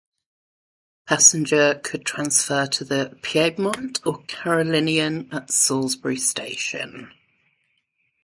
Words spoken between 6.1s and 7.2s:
station.